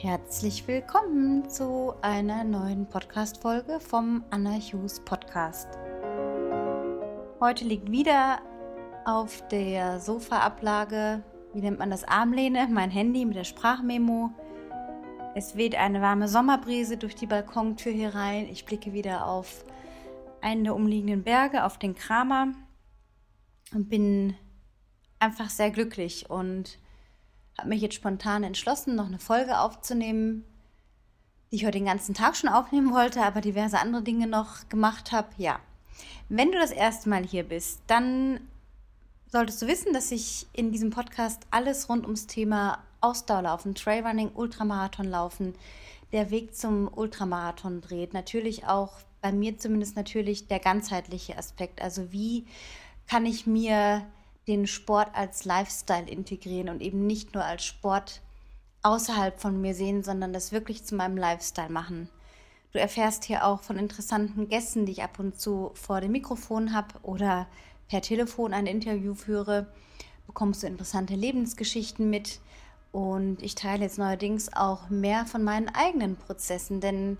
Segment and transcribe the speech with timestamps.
[0.00, 5.66] Herzlich willkommen zu einer neuen Podcast-Folge vom Anna Hughes Podcast.
[7.40, 8.38] Heute liegt wieder
[9.06, 14.30] auf der Sofaablage, wie nennt man das, Armlehne, mein Handy mit der Sprachmemo.
[15.34, 18.46] Es weht eine warme Sommerbrise durch die Balkontür hier rein.
[18.48, 19.64] Ich blicke wieder auf
[20.40, 22.52] einen der umliegenden Berge, auf den Kramer
[23.74, 24.36] und bin
[25.18, 26.78] einfach sehr glücklich und
[27.58, 30.44] habe mich jetzt spontan entschlossen, noch eine Folge aufzunehmen,
[31.50, 35.12] die ich heute den ganzen Tag schon aufnehmen wollte, aber diverse andere Dinge noch gemacht
[35.12, 35.28] habe.
[35.38, 35.58] Ja,
[36.28, 38.40] wenn du das erste Mal hier bist, dann
[39.26, 45.54] solltest du wissen, dass ich in diesem Podcast alles rund ums Thema Ausdauerlaufen, Trailrunning, Ultramarathonlaufen,
[46.12, 48.14] der Weg zum Ultramarathon dreht.
[48.14, 51.82] Natürlich auch bei mir zumindest natürlich der ganzheitliche Aspekt.
[51.82, 52.46] Also wie
[53.08, 54.06] kann ich mir
[54.48, 58.22] den Sport als Lifestyle integrieren und eben nicht nur als Sport
[58.82, 62.08] außerhalb von mir sehen, sondern das wirklich zu meinem Lifestyle machen.
[62.72, 66.74] Du erfährst hier auch von interessanten Gästen, die ich ab und zu vor dem Mikrofon
[66.74, 67.46] habe oder
[67.88, 69.72] per Telefon ein Interview führe,
[70.26, 72.40] bekommst du interessante Lebensgeschichten mit.
[72.92, 77.18] Und ich teile jetzt neuerdings auch mehr von meinen eigenen Prozessen, denn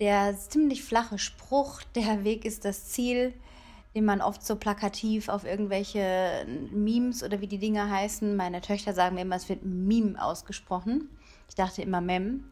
[0.00, 3.32] der ziemlich flache Spruch, der Weg ist das Ziel,
[3.94, 8.36] den man oft so plakativ auf irgendwelche Memes oder wie die Dinger heißen.
[8.36, 11.08] Meine Töchter sagen mir immer, es wird Meme ausgesprochen.
[11.48, 12.50] Ich dachte immer Mem.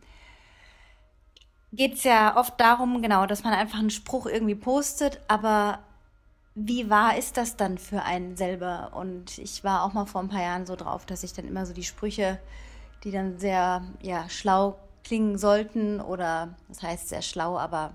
[1.72, 5.80] Geht es ja oft darum, genau, dass man einfach einen Spruch irgendwie postet, aber
[6.54, 8.90] wie wahr ist das dann für einen selber?
[8.94, 11.64] Und ich war auch mal vor ein paar Jahren so drauf, dass ich dann immer
[11.64, 12.38] so die Sprüche,
[13.04, 17.94] die dann sehr ja, schlau klingen sollten oder das heißt sehr schlau, aber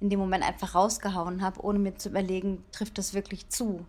[0.00, 3.86] in dem Moment einfach rausgehauen habe, ohne mir zu überlegen, trifft das wirklich zu?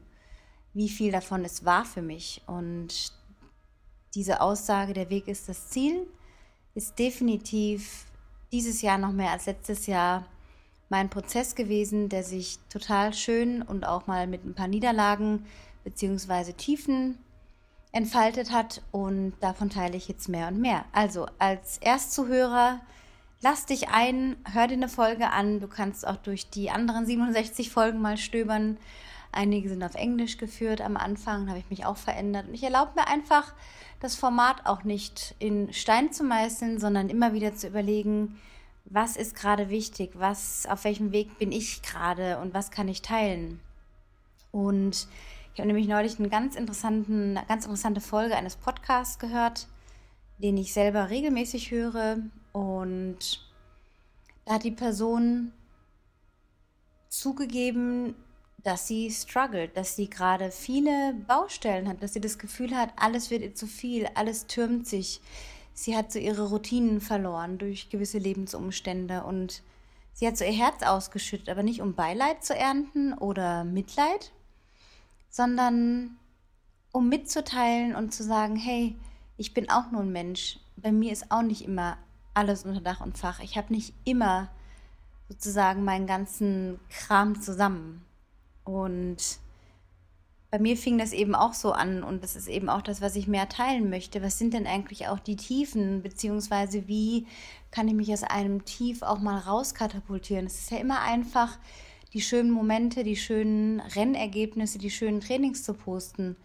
[0.73, 2.41] Wie viel davon ist wahr für mich?
[2.47, 3.11] Und
[4.15, 6.07] diese Aussage, der Weg ist das Ziel,
[6.75, 8.05] ist definitiv
[8.51, 10.25] dieses Jahr noch mehr als letztes Jahr
[10.89, 15.45] mein Prozess gewesen, der sich total schön und auch mal mit ein paar Niederlagen
[15.83, 16.53] bzw.
[16.53, 17.17] Tiefen
[17.91, 20.85] entfaltet hat und davon teile ich jetzt mehr und mehr.
[20.93, 22.79] Also als Erstzuhörer
[23.41, 25.59] Lass dich ein, hör dir eine Folge an.
[25.59, 28.77] Du kannst auch durch die anderen 67 Folgen mal stöbern.
[29.31, 32.47] Einige sind auf Englisch geführt am Anfang, habe ich mich auch verändert.
[32.47, 33.53] Und ich erlaube mir einfach,
[33.99, 38.39] das Format auch nicht in Stein zu meißeln, sondern immer wieder zu überlegen,
[38.85, 43.01] was ist gerade wichtig, was, auf welchem Weg bin ich gerade und was kann ich
[43.01, 43.59] teilen.
[44.51, 45.07] Und
[45.53, 49.67] ich habe nämlich neulich eine ganz, interessanten, ganz interessante Folge eines Podcasts gehört,
[50.37, 52.17] den ich selber regelmäßig höre
[52.57, 53.39] und
[54.45, 55.51] da hat die Person
[57.07, 58.15] zugegeben,
[58.63, 63.29] dass sie struggelt, dass sie gerade viele Baustellen hat, dass sie das Gefühl hat, alles
[63.29, 65.21] wird ihr zu viel, alles türmt sich.
[65.75, 69.61] Sie hat so ihre Routinen verloren durch gewisse Lebensumstände und
[70.13, 74.31] sie hat so ihr Herz ausgeschüttet, aber nicht um Beileid zu ernten oder Mitleid,
[75.29, 76.17] sondern
[76.91, 78.95] um mitzuteilen und zu sagen, hey,
[79.37, 80.59] ich bin auch nur ein Mensch.
[80.75, 81.99] Bei mir ist auch nicht immer
[82.37, 83.39] alles unter Dach und Fach.
[83.39, 84.49] Ich habe nicht immer
[85.27, 88.05] sozusagen meinen ganzen Kram zusammen.
[88.63, 89.39] Und
[90.51, 93.15] bei mir fing das eben auch so an und das ist eben auch das, was
[93.15, 94.21] ich mehr teilen möchte.
[94.21, 97.25] Was sind denn eigentlich auch die Tiefen, beziehungsweise wie
[97.71, 100.45] kann ich mich aus einem Tief auch mal rauskatapultieren?
[100.45, 101.57] Es ist ja immer einfach,
[102.13, 106.37] die schönen Momente, die schönen Rennergebnisse, die schönen Trainings zu posten,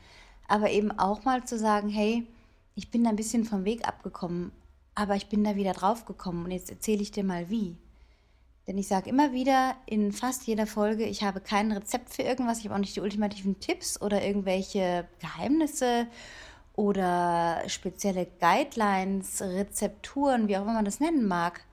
[0.49, 2.27] aber eben auch mal zu sagen, hey,
[2.75, 4.53] ich bin da ein bisschen vom Weg abgekommen
[4.95, 7.77] aber ich bin da wieder drauf gekommen und jetzt erzähle ich dir mal wie.
[8.67, 12.59] Denn ich sage immer wieder in fast jeder Folge, ich habe kein Rezept für irgendwas,
[12.59, 16.07] ich habe auch nicht die ultimativen Tipps oder irgendwelche Geheimnisse
[16.75, 21.65] oder spezielle Guidelines, Rezepturen, wie auch immer man das nennen mag,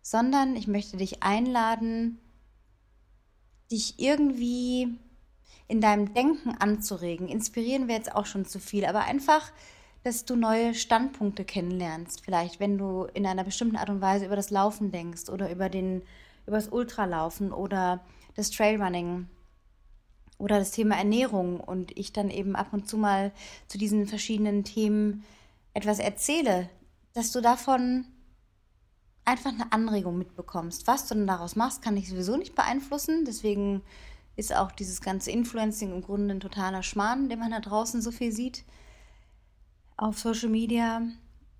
[0.00, 2.18] sondern ich möchte dich einladen,
[3.70, 4.98] dich irgendwie
[5.68, 7.28] in deinem Denken anzuregen.
[7.28, 9.52] Inspirieren wir jetzt auch schon zu viel, aber einfach
[10.06, 12.20] dass du neue Standpunkte kennenlernst.
[12.24, 15.68] Vielleicht, wenn du in einer bestimmten Art und Weise über das Laufen denkst oder über,
[15.68, 16.02] den,
[16.46, 18.04] über das Ultralaufen oder
[18.36, 19.26] das Trailrunning
[20.38, 23.32] oder das Thema Ernährung und ich dann eben ab und zu mal
[23.66, 25.24] zu diesen verschiedenen Themen
[25.74, 26.70] etwas erzähle,
[27.12, 28.06] dass du davon
[29.24, 30.86] einfach eine Anregung mitbekommst.
[30.86, 33.24] Was du dann daraus machst, kann ich sowieso nicht beeinflussen.
[33.24, 33.82] Deswegen
[34.36, 38.12] ist auch dieses ganze Influencing im Grunde ein totaler Schmarrn, den man da draußen so
[38.12, 38.62] viel sieht
[39.96, 41.02] auf Social Media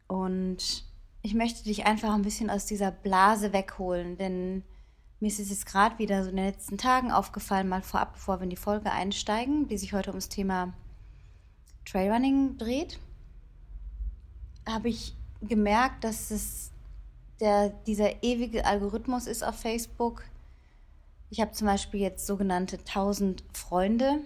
[0.08, 0.84] und
[1.22, 4.62] ich möchte dich einfach ein bisschen aus dieser Blase wegholen, denn
[5.18, 8.44] mir ist es gerade wieder so in den letzten Tagen aufgefallen, mal vorab, bevor wir
[8.44, 10.74] in die Folge einsteigen, die sich heute ums Thema
[11.86, 12.98] Trailrunning dreht,
[14.68, 16.70] habe ich gemerkt, dass es
[17.40, 20.24] der, dieser ewige Algorithmus ist auf Facebook.
[21.30, 24.20] Ich habe zum Beispiel jetzt sogenannte 1000 Freunde.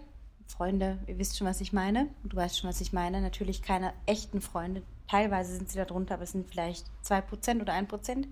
[0.50, 2.08] Freunde, ihr wisst schon, was ich meine.
[2.25, 3.20] Du weißt schon, was ich meine.
[3.20, 4.82] Natürlich keine echten Freunde.
[5.08, 8.26] Teilweise sind sie da drunter, aber es sind vielleicht 2% oder 1%.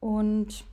[0.00, 0.64] Und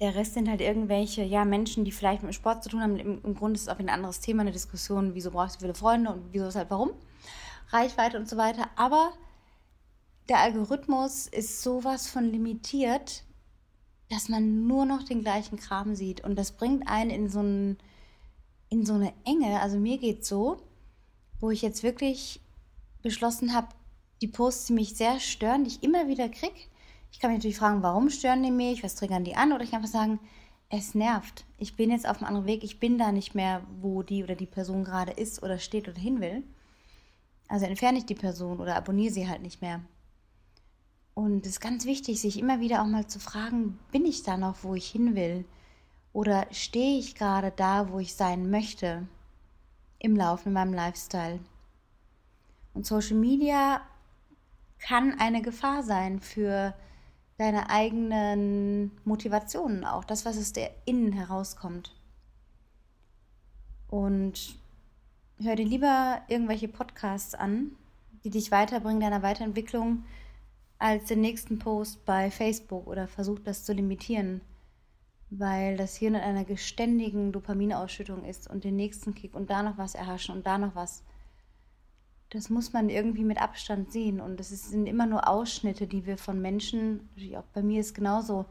[0.00, 2.98] der Rest sind halt irgendwelche ja, Menschen, die vielleicht mit dem Sport zu tun haben.
[2.98, 5.74] Im, Im Grunde ist es auch ein anderes Thema, eine Diskussion, wieso brauchst du viele
[5.74, 6.92] Freunde und wieso ist halt warum.
[7.68, 8.68] Reichweite und so weiter.
[8.76, 9.12] Aber
[10.28, 13.24] der Algorithmus ist sowas von limitiert,
[14.08, 16.22] dass man nur noch den gleichen Kram sieht.
[16.22, 17.78] Und das bringt einen in so, ein,
[18.70, 19.60] in so eine Enge.
[19.60, 20.62] Also mir geht so,
[21.38, 22.40] wo ich jetzt wirklich
[23.02, 23.68] beschlossen habe,
[24.22, 26.54] die Posts, die mich sehr stören, die ich immer wieder kriege.
[27.12, 29.52] Ich kann mich natürlich fragen, warum stören die mich, was triggern die an?
[29.52, 30.20] Oder ich kann einfach sagen,
[30.68, 31.44] es nervt.
[31.58, 34.36] Ich bin jetzt auf einem anderen Weg, ich bin da nicht mehr, wo die oder
[34.36, 36.44] die Person gerade ist oder steht oder hin will.
[37.48, 39.80] Also entferne ich die Person oder abonniere sie halt nicht mehr.
[41.14, 44.36] Und es ist ganz wichtig, sich immer wieder auch mal zu fragen, bin ich da
[44.36, 45.44] noch, wo ich hin will?
[46.12, 49.06] Oder stehe ich gerade da, wo ich sein möchte
[49.98, 51.38] im Laufe in meinem Lifestyle?
[52.74, 53.80] Und Social Media
[54.78, 56.74] kann eine Gefahr sein für
[57.38, 61.94] deine eigenen Motivationen auch, das, was aus der Innen herauskommt.
[63.88, 64.56] Und
[65.38, 67.72] hör dir lieber irgendwelche Podcasts an,
[68.24, 70.04] die dich weiterbringen, deiner Weiterentwicklung,
[70.78, 74.40] als den nächsten Post bei Facebook oder versuch das zu limitieren,
[75.30, 79.78] weil das Hirn in einer geständigen Dopaminausschüttung ist und den nächsten Kick und da noch
[79.78, 81.02] was erhaschen und da noch was.
[82.30, 86.18] Das muss man irgendwie mit Abstand sehen und das sind immer nur Ausschnitte, die wir
[86.18, 88.44] von Menschen, auch bei mir ist genauso,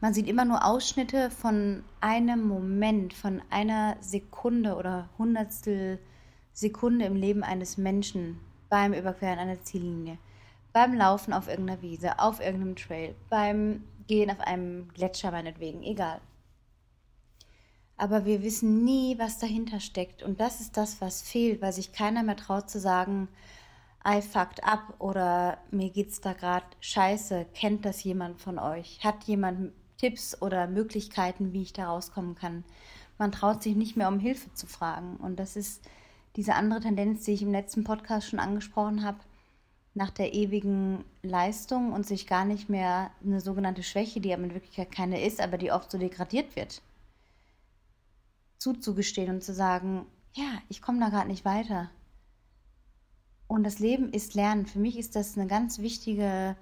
[0.00, 5.98] man sieht immer nur Ausschnitte von einem Moment, von einer Sekunde oder Hundertstel
[6.52, 8.38] Sekunde im Leben eines Menschen
[8.68, 10.18] beim Überqueren einer Ziellinie
[10.72, 16.20] beim Laufen auf irgendeiner Wiese, auf irgendeinem Trail, beim Gehen auf einem Gletscher meinetwegen, egal.
[17.96, 20.22] Aber wir wissen nie, was dahinter steckt.
[20.22, 23.28] Und das ist das, was fehlt, weil sich keiner mehr traut zu sagen,
[24.06, 27.46] I fucked up oder mir geht's da gerade scheiße.
[27.54, 29.04] Kennt das jemand von euch?
[29.04, 32.64] Hat jemand Tipps oder Möglichkeiten, wie ich da rauskommen kann?
[33.18, 35.16] Man traut sich nicht mehr um Hilfe zu fragen.
[35.16, 35.82] Und das ist
[36.36, 39.18] diese andere Tendenz, die ich im letzten Podcast schon angesprochen habe
[39.98, 44.54] nach der ewigen Leistung und sich gar nicht mehr eine sogenannte Schwäche, die aber in
[44.54, 46.82] Wirklichkeit keine ist, aber die oft so degradiert wird,
[48.58, 51.90] zuzugestehen und zu sagen, ja, ich komme da gerade nicht weiter.
[53.48, 54.66] Und das Leben ist Lernen.
[54.66, 56.54] Für mich ist das eine ganz wichtige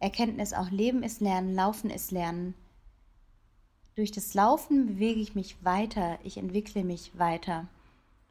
[0.00, 0.52] Erkenntnis.
[0.52, 2.54] Auch Leben ist Lernen, Laufen ist Lernen.
[3.94, 7.68] Durch das Laufen bewege ich mich weiter, ich entwickle mich weiter.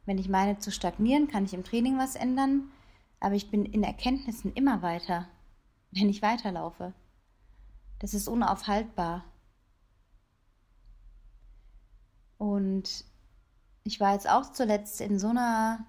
[0.04, 2.64] Wenn ich meine zu stagnieren, kann ich im Training was ändern
[3.20, 5.28] aber ich bin in Erkenntnissen immer weiter,
[5.92, 6.94] wenn ich weiterlaufe.
[7.98, 9.24] Das ist unaufhaltbar.
[12.38, 13.04] Und
[13.84, 15.86] ich war jetzt auch zuletzt in so einer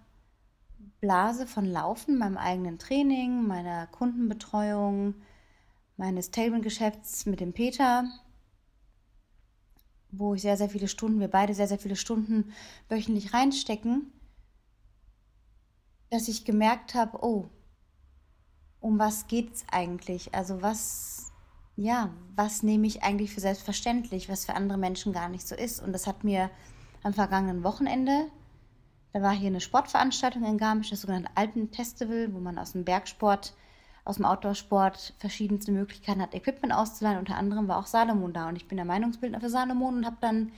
[1.00, 5.16] Blase von Laufen, meinem eigenen Training, meiner Kundenbetreuung,
[5.96, 8.04] meines Table-Geschäfts mit dem Peter,
[10.12, 12.52] wo ich sehr, sehr viele Stunden, wir beide sehr, sehr viele Stunden
[12.90, 14.12] wöchentlich reinstecken
[16.12, 17.50] dass ich gemerkt habe, oh,
[18.82, 20.36] um was geht es eigentlich?
[20.36, 21.32] Also was,
[21.78, 25.82] ja, was nehme ich eigentlich für selbstverständlich, was für andere Menschen gar nicht so ist?
[25.82, 26.52] Und das hat mir
[27.02, 28.28] am vergangenen Wochenende,
[29.14, 33.54] da war hier eine Sportveranstaltung in Garmisch, das sogenannte Alpenfestival, wo man aus dem Bergsport,
[34.04, 37.20] aus dem Outdoorsport verschiedenste Möglichkeiten hat, Equipment auszuleihen.
[37.20, 40.18] Unter anderem war auch Salomon da und ich bin der Meinungsbildner für Salomon und habe
[40.22, 40.52] dann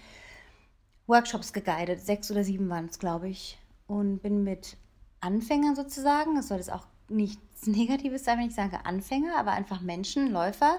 [1.08, 2.01] Workshops geguidet.
[2.01, 3.60] Sechs oder sieben waren es, glaube ich.
[3.88, 4.78] Und bin mit
[5.24, 9.82] Anfänger sozusagen, es soll jetzt auch nichts Negatives sein, wenn ich sage Anfänger, aber einfach
[9.82, 10.77] Menschen, Läufer,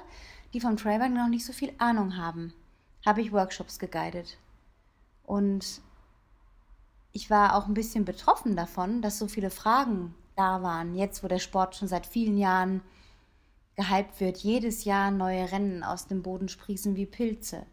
[0.53, 2.53] die vom Trailrunning noch nicht so viel Ahnung haben,
[3.05, 4.39] habe ich Workshops geguidet.
[5.25, 5.81] Und
[7.13, 11.29] ich war auch ein bisschen betroffen davon, dass so viele Fragen da waren, jetzt wo
[11.29, 12.83] der Sport schon seit vielen Jahren
[13.77, 17.67] gehypt wird, jedes Jahr neue Rennen aus dem Boden sprießen wie Pilze.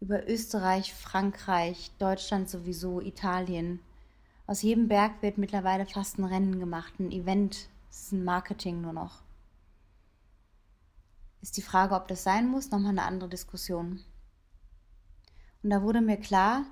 [0.00, 3.80] Über Österreich, Frankreich, Deutschland sowieso, Italien.
[4.46, 7.68] Aus jedem Berg wird mittlerweile fast ein Rennen gemacht, ein Event.
[7.90, 9.22] Es ist ein Marketing nur noch.
[11.40, 14.04] Ist die Frage, ob das sein muss, nochmal eine andere Diskussion.
[15.62, 16.66] Und da wurde mir klar,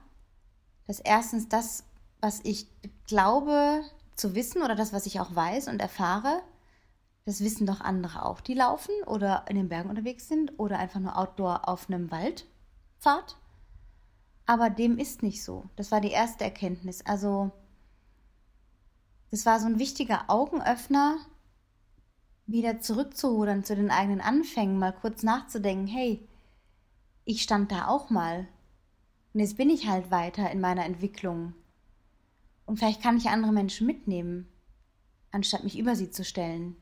[0.86, 1.84] dass erstens das,
[2.20, 2.66] was ich
[3.06, 3.82] glaube
[4.16, 6.42] zu wissen oder das, was ich auch weiß und erfahre,
[7.24, 11.00] das wissen doch andere auch, die laufen oder in den Bergen unterwegs sind oder einfach
[11.00, 13.36] nur outdoor auf einem Waldpfad.
[14.44, 15.64] Aber dem ist nicht so.
[15.76, 17.06] Das war die erste Erkenntnis.
[17.06, 17.52] Also
[19.32, 21.16] das war so ein wichtiger Augenöffner,
[22.46, 26.28] wieder zurückzurudern zu den eigenen Anfängen, mal kurz nachzudenken, hey,
[27.24, 28.46] ich stand da auch mal.
[29.32, 31.54] Und jetzt bin ich halt weiter in meiner Entwicklung.
[32.66, 34.48] Und vielleicht kann ich andere Menschen mitnehmen,
[35.30, 36.76] anstatt mich über sie zu stellen.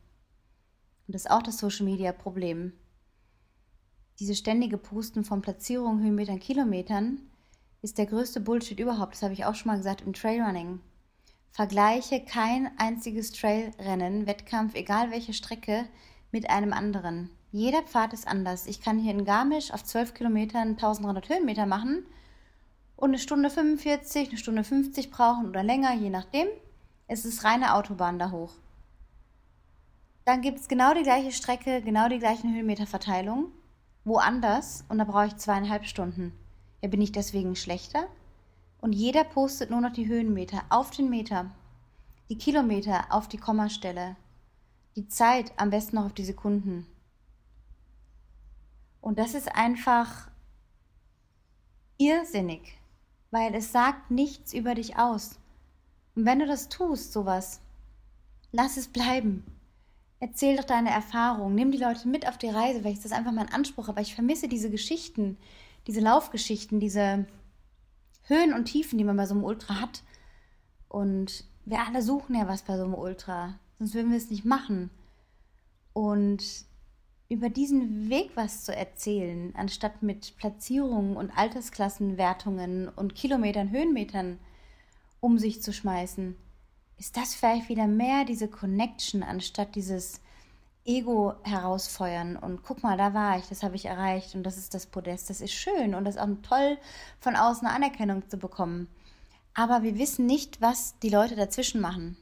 [1.07, 2.73] Und das ist auch das Social Media Problem.
[4.19, 7.21] Diese ständige Posten von Platzierungen, Höhenmetern, Kilometern
[7.80, 9.14] ist der größte Bullshit überhaupt.
[9.14, 10.80] Das habe ich auch schon mal gesagt im Trailrunning.
[11.52, 15.85] Vergleiche kein einziges Trailrennen, Wettkampf, egal welche Strecke,
[16.30, 17.30] mit einem anderen.
[17.50, 18.66] Jeder Pfad ist anders.
[18.66, 22.07] Ich kann hier in Garmisch auf 12 Kilometern 1300 Höhenmeter machen
[22.95, 26.47] und eine Stunde 45, eine Stunde 50 brauchen oder länger, je nachdem.
[27.09, 28.52] Es ist reine Autobahn da hoch.
[30.25, 33.47] Dann gibt es genau die gleiche Strecke, genau die gleichen Höhenmeterverteilung,
[34.04, 36.33] woanders und da brauche ich zweieinhalb Stunden.
[36.83, 38.07] Ja, bin ich deswegen schlechter?
[38.80, 41.50] Und jeder postet nur noch die Höhenmeter auf den Meter,
[42.28, 44.16] die Kilometer auf die Kommastelle,
[44.96, 46.87] die Zeit am besten noch auf die Sekunden.
[49.00, 50.30] Und das ist einfach
[51.99, 52.78] irrsinnig,
[53.30, 55.38] weil es sagt nichts über dich aus.
[56.14, 57.60] Und wenn du das tust, sowas,
[58.52, 59.44] lass es bleiben.
[60.18, 63.32] Erzähl doch deine Erfahrungen, nimm die Leute mit auf die Reise, weil ich das einfach
[63.32, 65.38] mein Anspruch, aber ich vermisse diese Geschichten,
[65.87, 67.26] diese Laufgeschichten, diese
[68.30, 70.02] Höhen und Tiefen, die man bei so einem Ultra hat.
[70.88, 74.44] Und wir alle suchen ja was bei so einem Ultra, sonst würden wir es nicht
[74.44, 74.90] machen.
[75.92, 76.42] Und
[77.28, 84.38] über diesen Weg was zu erzählen, anstatt mit Platzierungen und Altersklassenwertungen und Kilometern, Höhenmetern
[85.20, 86.34] um sich zu schmeißen,
[86.99, 90.20] ist das vielleicht wieder mehr diese Connection, anstatt dieses
[90.90, 94.75] Ego herausfeuern und guck mal, da war ich, das habe ich erreicht und das ist
[94.75, 96.78] das Podest, das ist schön und das ist auch toll,
[97.20, 98.88] von außen eine Anerkennung zu bekommen.
[99.54, 102.16] Aber wir wissen nicht, was die Leute dazwischen machen.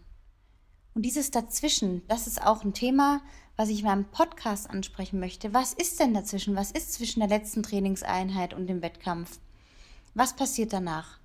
[0.95, 3.21] Und dieses Dazwischen, das ist auch ein Thema,
[3.57, 5.55] was ich in meinem Podcast ansprechen möchte.
[5.55, 6.55] Was ist denn dazwischen?
[6.55, 9.39] Was ist zwischen der letzten Trainingseinheit und dem Wettkampf?
[10.15, 11.19] Was passiert danach?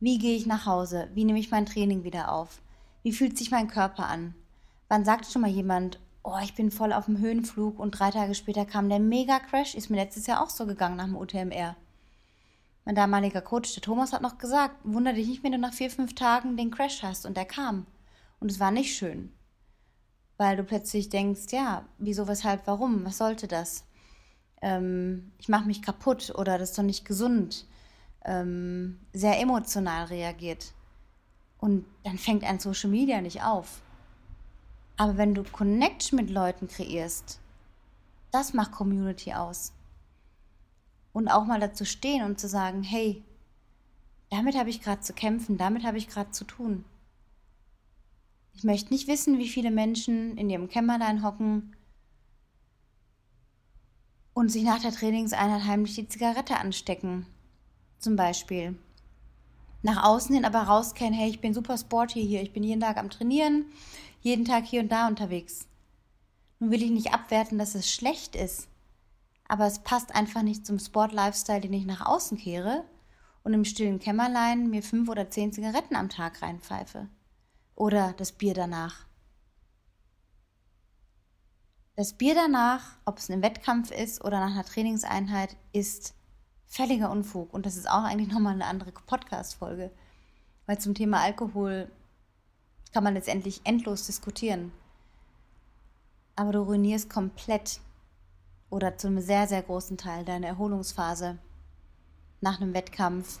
[0.00, 1.08] Wie gehe ich nach Hause?
[1.14, 2.60] Wie nehme ich mein Training wieder auf?
[3.02, 4.34] Wie fühlt sich mein Körper an?
[4.88, 8.34] Wann sagt schon mal jemand, oh, ich bin voll auf dem Höhenflug und drei Tage
[8.34, 9.76] später kam der Mega-Crash.
[9.76, 11.76] Ist mir letztes Jahr auch so gegangen nach dem UTMR.
[12.84, 15.88] Mein damaliger Coach, der Thomas, hat noch gesagt, wundere dich nicht, wenn du nach vier,
[15.88, 17.26] fünf Tagen den Crash hast.
[17.26, 17.86] Und der kam.
[18.40, 19.32] Und es war nicht schön.
[20.36, 23.84] Weil du plötzlich denkst, ja, wieso, weshalb, warum, was sollte das?
[24.60, 27.66] Ähm, ich mache mich kaputt oder das ist doch nicht gesund.
[28.24, 30.72] Ähm, sehr emotional reagiert.
[31.58, 33.80] Und dann fängt ein Social Media nicht auf.
[34.96, 37.38] Aber wenn du Connection mit Leuten kreierst,
[38.30, 39.72] das macht Community aus.
[41.12, 43.22] Und auch mal dazu stehen und zu sagen, hey,
[44.30, 46.84] damit habe ich gerade zu kämpfen, damit habe ich gerade zu tun.
[48.54, 51.76] Ich möchte nicht wissen, wie viele Menschen in ihrem Kämmerlein hocken
[54.32, 57.26] und sich nach der Trainingseinheit heimlich die Zigarette anstecken.
[57.98, 58.78] Zum Beispiel.
[59.86, 62.96] Nach außen hin aber rauskennen, hey, ich bin super sporty hier, ich bin jeden Tag
[62.96, 63.66] am Trainieren,
[64.20, 65.68] jeden Tag hier und da unterwegs.
[66.58, 68.66] Nun will ich nicht abwerten, dass es schlecht ist,
[69.46, 72.82] aber es passt einfach nicht zum Sport-Lifestyle, den ich nach außen kehre
[73.44, 77.08] und im stillen Kämmerlein mir fünf oder zehn Zigaretten am Tag reinpfeife.
[77.76, 79.06] Oder das Bier danach.
[81.94, 86.16] Das Bier danach, ob es ein Wettkampf ist oder nach einer Trainingseinheit, ist
[86.66, 87.52] völliger Unfug.
[87.54, 89.90] Und das ist auch eigentlich nochmal eine andere Podcast-Folge.
[90.66, 91.90] Weil zum Thema Alkohol
[92.92, 94.72] kann man letztendlich endlos diskutieren.
[96.34, 97.80] Aber du ruinierst komplett
[98.70, 101.38] oder zu einem sehr, sehr großen Teil deine Erholungsphase
[102.40, 103.40] nach einem Wettkampf,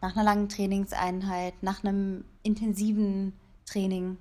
[0.00, 3.32] nach einer langen Trainingseinheit, nach einem intensiven
[3.66, 4.18] Training.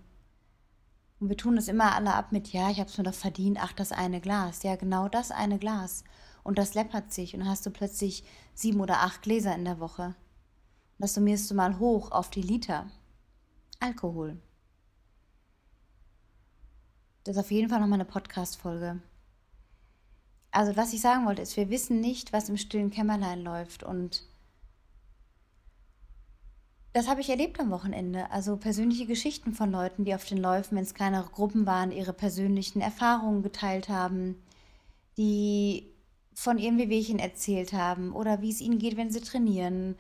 [1.20, 3.58] Und wir tun das immer alle ab mit, ja, ich habe es mir doch verdient,
[3.62, 4.64] ach, das eine Glas.
[4.64, 6.04] Ja, genau das eine Glas.
[6.44, 8.24] Und das läppert sich und hast du plötzlich
[8.54, 10.08] sieben oder acht Gläser in der Woche.
[10.08, 10.16] Und
[11.00, 12.90] das summierst du mal hoch auf die Liter.
[13.80, 14.38] Alkohol.
[17.24, 19.02] Das ist auf jeden Fall nochmal eine Podcast-Folge.
[20.52, 23.84] Also, was ich sagen wollte, ist, wir wissen nicht, was im stillen Kämmerlein läuft.
[23.84, 24.24] Und
[26.92, 28.30] das habe ich erlebt am Wochenende.
[28.30, 32.14] Also persönliche Geschichten von Leuten, die auf den Läufen, wenn es kleinere Gruppen waren, ihre
[32.14, 34.36] persönlichen Erfahrungen geteilt haben,
[35.18, 35.93] die
[36.36, 39.96] von ihren Wehwehchen erzählt haben oder wie es ihnen geht, wenn sie trainieren.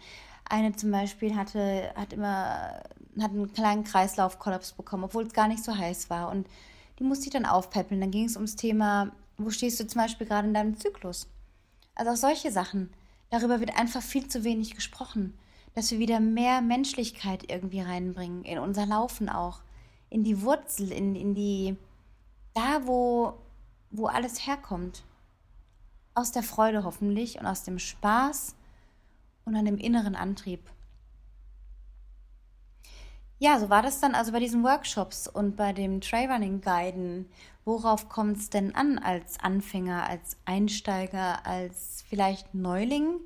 [0.50, 2.84] Eine zum Beispiel hatte, hat immer
[3.22, 6.30] hat einen kleinen Kreislaufkollaps bekommen, obwohl es gar nicht so heiß war.
[6.32, 6.48] Und
[7.00, 8.02] die musste ich dann aufpäppeln.
[8.02, 11.28] Dann ging es ums Thema, wo stehst du zum Beispiel gerade in deinem Zyklus?
[11.96, 12.92] Also auch solche Sachen.
[13.30, 15.38] Darüber wird einfach viel zu wenig gesprochen.
[15.76, 19.62] Dass wir wieder mehr Menschlichkeit irgendwie reinbringen, in unser Laufen auch.
[20.10, 21.76] In die Wurzel, in, in die
[22.54, 23.34] da, wo,
[23.90, 25.04] wo alles herkommt.
[26.16, 28.56] Aus der Freude hoffentlich und aus dem Spaß
[29.46, 30.62] und an dem inneren Antrieb.
[33.40, 37.30] Ja, so war das dann also bei diesen Workshops und bei dem Trailrunning Guiden.
[37.66, 43.20] Worauf kommt es denn an als Anfänger, als Einsteiger, als vielleicht Neuling?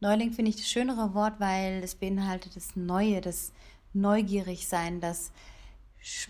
[0.00, 3.52] Neuling finde ich das schönere Wort, weil es beinhaltet das Neue, das
[3.92, 5.30] Neugierigsein, das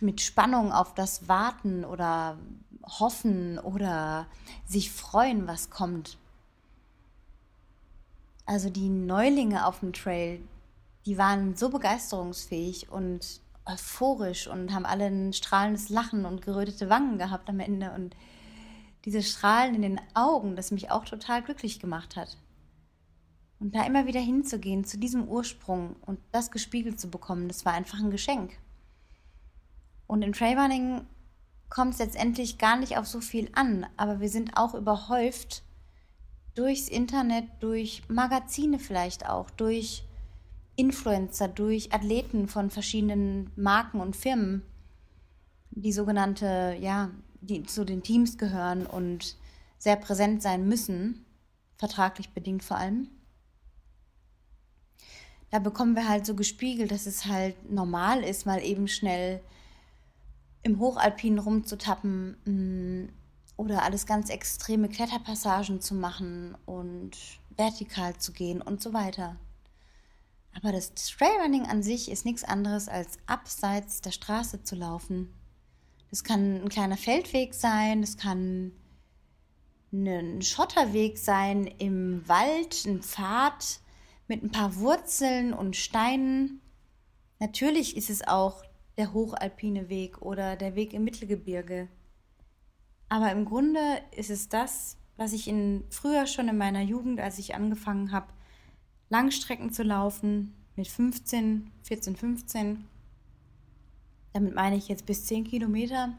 [0.01, 2.39] mit Spannung auf das Warten oder
[2.85, 4.27] Hoffen oder
[4.67, 6.19] sich freuen, was kommt.
[8.47, 10.41] Also die Neulinge auf dem Trail,
[11.07, 17.19] die waren so begeisterungsfähig und euphorisch und haben alle ein strahlendes Lachen und gerötete Wangen
[17.19, 18.17] gehabt am Ende und
[19.05, 22.37] diese Strahlen in den Augen, das mich auch total glücklich gemacht hat.
[23.59, 27.75] Und da immer wieder hinzugehen zu diesem Ursprung und das gespiegelt zu bekommen, das war
[27.75, 28.59] einfach ein Geschenk.
[30.11, 31.03] Und im Trailrunning
[31.69, 35.63] kommt es letztendlich gar nicht auf so viel an, aber wir sind auch überhäuft
[36.57, 40.03] durchs Internet, durch Magazine vielleicht auch, durch
[40.75, 44.63] Influencer, durch Athleten von verschiedenen Marken und Firmen,
[45.71, 49.37] die sogenannte, ja, die zu den Teams gehören und
[49.79, 51.25] sehr präsent sein müssen,
[51.77, 53.07] vertraglich bedingt vor allem.
[55.51, 59.41] Da bekommen wir halt so gespiegelt, dass es halt normal ist, mal eben schnell
[60.63, 63.09] im Hochalpinen rumzutappen mm,
[63.57, 67.13] oder alles ganz extreme Kletterpassagen zu machen und
[67.57, 69.37] vertikal zu gehen und so weiter.
[70.57, 75.33] Aber das Trailrunning an sich ist nichts anderes als abseits der Straße zu laufen.
[76.11, 78.73] Das kann ein kleiner Feldweg sein, das kann
[79.93, 83.81] ein Schotterweg sein im Wald, ein Pfad
[84.29, 86.61] mit ein paar Wurzeln und Steinen.
[87.39, 88.63] Natürlich ist es auch
[89.01, 91.89] der hochalpine Weg oder der Weg im Mittelgebirge.
[93.09, 93.81] Aber im Grunde
[94.15, 98.27] ist es das, was ich in, früher schon in meiner Jugend, als ich angefangen habe,
[99.09, 102.85] Langstrecken zu laufen mit 15, 14, 15.
[104.35, 106.13] Damit meine ich jetzt bis 10 Kilometer.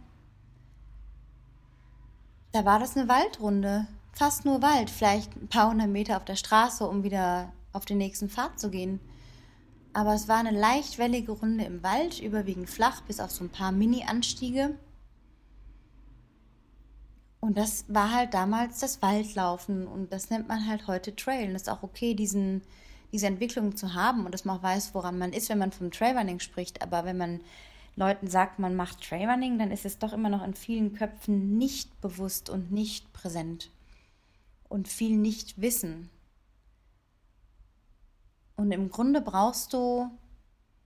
[2.51, 3.85] Da war das eine Waldrunde.
[4.11, 7.99] Fast nur Wald, vielleicht ein paar hundert Meter auf der Straße, um wieder auf den
[7.99, 8.99] nächsten Pfad zu gehen.
[9.93, 13.49] Aber es war eine leicht wellige Runde im Wald, überwiegend flach, bis auf so ein
[13.49, 14.77] paar Mini-Anstiege.
[17.41, 21.49] Und das war halt damals das Waldlaufen und das nennt man halt heute Trail.
[21.49, 22.61] Und es ist auch okay, diesen,
[23.11, 25.91] diese Entwicklung zu haben und dass man auch weiß, woran man ist, wenn man vom
[25.91, 26.81] Trailrunning spricht.
[26.83, 27.41] Aber wenn man
[27.95, 31.99] Leuten sagt, man macht Trailrunning, dann ist es doch immer noch in vielen Köpfen nicht
[31.99, 33.71] bewusst und nicht präsent
[34.69, 36.09] und viel nicht wissen.
[38.61, 40.07] Und im Grunde brauchst du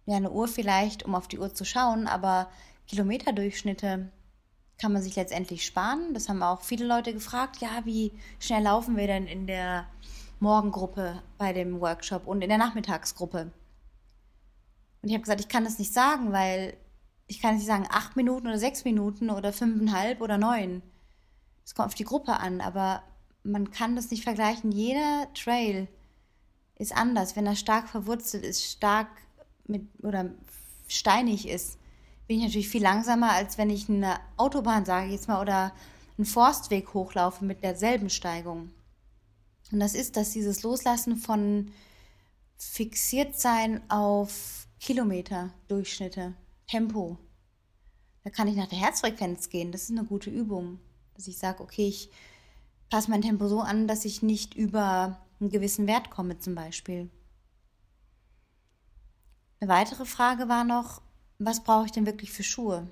[0.05, 2.49] ja eine Uhr vielleicht, um auf die Uhr zu schauen, aber
[2.87, 4.13] Kilometerdurchschnitte
[4.77, 6.13] kann man sich letztendlich sparen.
[6.13, 7.57] Das haben auch viele Leute gefragt.
[7.57, 9.87] Ja, wie schnell laufen wir denn in der
[10.39, 13.51] Morgengruppe bei dem Workshop und in der Nachmittagsgruppe?
[15.01, 16.77] Und ich habe gesagt, ich kann das nicht sagen, weil
[17.27, 20.81] ich kann nicht sagen acht Minuten oder sechs Minuten oder fünfeinhalb oder neun.
[21.65, 23.03] Es kommt auf die Gruppe an, aber
[23.43, 24.71] man kann das nicht vergleichen.
[24.71, 25.89] Jeder Trail
[26.77, 27.35] ist anders.
[27.35, 29.07] Wenn er stark verwurzelt ist, stark
[29.67, 30.31] mit oder
[30.87, 31.77] steinig ist,
[32.27, 35.73] bin ich natürlich viel langsamer, als wenn ich eine Autobahn, sage ich jetzt mal, oder
[36.17, 38.71] einen Forstweg hochlaufe mit derselben Steigung.
[39.71, 41.71] Und das ist, dass dieses Loslassen von
[42.57, 46.33] fixiert sein auf Kilometer, Durchschnitte,
[46.67, 47.17] Tempo.
[48.23, 49.71] Da kann ich nach der Herzfrequenz gehen.
[49.71, 50.79] Das ist eine gute Übung.
[51.15, 52.09] Dass ich sage, okay, ich
[52.89, 57.09] passe mein Tempo so an, dass ich nicht über einen gewissen Wert komme, zum Beispiel.
[59.59, 61.01] Eine weitere Frage war noch,
[61.39, 62.87] was brauche ich denn wirklich für Schuhe?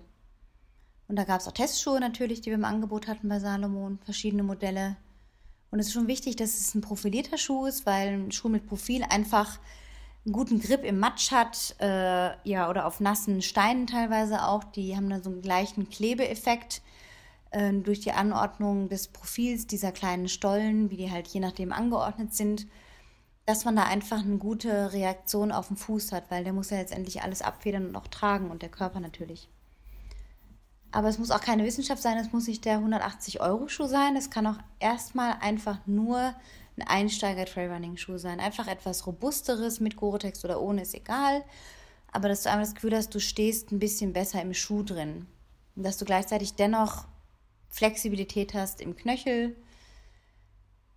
[1.08, 4.43] Und da gab es auch Testschuhe natürlich, die wir im Angebot hatten bei Salomon, verschiedene
[4.43, 4.95] Modelle.
[5.71, 8.67] Und es ist schon wichtig, dass es ein profilierter Schuh ist, weil ein Schuh mit
[8.67, 9.60] Profil einfach
[10.23, 14.63] einen guten Grip im Matsch hat, äh, ja, oder auf nassen Steinen teilweise auch.
[14.63, 16.83] Die haben dann so einen gleichen Klebeeffekt
[17.54, 22.34] äh, durch die Anordnung des Profils dieser kleinen Stollen, wie die halt je nachdem angeordnet
[22.34, 22.68] sind
[23.46, 26.78] dass man da einfach eine gute Reaktion auf den Fuß hat, weil der muss ja
[26.78, 29.50] letztendlich alles abfedern und auch tragen und der Körper natürlich.
[30.92, 34.16] Aber es muss auch keine Wissenschaft sein, es muss nicht der 180-Euro-Schuh sein.
[34.16, 36.36] Es kann auch erstmal einfach nur
[36.78, 38.39] ein Einsteiger-Trailrunning-Schuh sein.
[38.39, 41.44] Einfach etwas Robusteres mit Gore-Tex oder ohne, ist egal.
[42.12, 45.26] Aber dass du einfach das Gefühl hast, du stehst ein bisschen besser im Schuh drin.
[45.76, 47.06] Und dass du gleichzeitig dennoch
[47.73, 49.55] Flexibilität hast im Knöchel,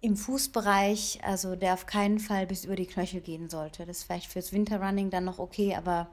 [0.03, 3.87] im Fußbereich, also der auf keinen Fall bis über die Knöchel gehen sollte.
[3.87, 6.07] Das ist vielleicht fürs Winterrunning dann noch okay, aber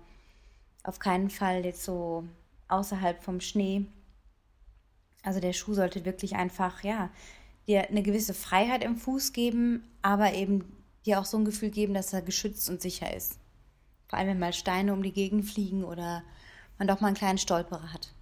[0.83, 2.23] auf keinen Fall jetzt so
[2.69, 3.87] außerhalb vom Schnee.
[5.21, 7.09] Also der Schuh sollte wirklich einfach, ja,
[7.67, 10.63] dir eine gewisse Freiheit im Fuß geben, aber eben
[11.05, 13.37] dir auch so ein Gefühl geben, dass er geschützt und sicher ist.
[14.07, 16.23] Vor allem, wenn mal Steine um die Gegend fliegen oder
[16.77, 18.13] man doch mal einen kleinen Stolperer hat.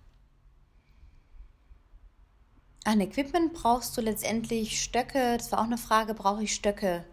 [2.83, 5.37] An Equipment brauchst du letztendlich Stöcke.
[5.37, 7.05] Das war auch eine Frage, brauche ich Stöcke